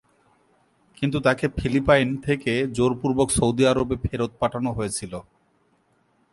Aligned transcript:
কিন্তু 0.97 1.17
তাকে 1.19 1.45
ফিলিপাইন 1.57 2.09
থেকে 2.17 2.51
জোরপূর্বক 2.73 3.27
সৌদি 3.31 3.63
আরবে 3.67 3.95
ফেরত 4.03 4.31
পাঠানো 4.39 4.69
হয়েছিল। 4.73 5.13